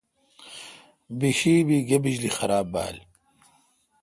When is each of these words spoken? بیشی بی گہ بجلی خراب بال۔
بیشی 1.17 1.55
بی 1.67 1.77
گہ 1.87 1.97
بجلی 2.03 2.31
خراب 2.37 2.65
بال۔ 2.73 2.97